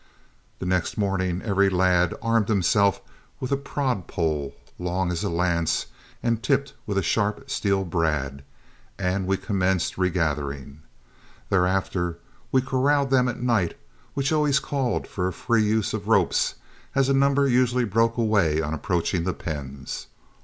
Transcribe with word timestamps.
The 0.57 0.65
next 0.65 0.97
morning 0.97 1.43
every 1.43 1.69
lad 1.69 2.15
armed 2.23 2.47
himself 2.49 3.01
with 3.39 3.51
a 3.51 3.55
prod 3.55 4.07
pole 4.07 4.55
long 4.79 5.11
as 5.11 5.23
a 5.23 5.29
lance 5.29 5.85
and 6.23 6.41
tipped 6.41 6.73
with 6.87 6.97
a 6.97 7.03
sharp 7.03 7.51
steel 7.51 7.85
brad, 7.85 8.43
and 8.97 9.27
we 9.27 9.37
commenced 9.37 9.99
regathering. 9.99 10.79
Thereafter 11.51 12.17
we 12.51 12.63
corralled 12.63 13.11
them 13.11 13.27
at 13.27 13.43
night, 13.43 13.77
which 14.15 14.33
always 14.33 14.59
called 14.59 15.05
for 15.05 15.27
a 15.27 15.31
free 15.33 15.61
use 15.61 15.93
of 15.93 16.07
ropes, 16.07 16.55
as 16.95 17.07
a 17.07 17.13
number 17.13 17.47
usually 17.47 17.85
broke 17.85 18.17
away 18.17 18.59
on 18.59 18.73
approaching 18.73 19.23
the 19.23 19.33
pens. 19.35 20.07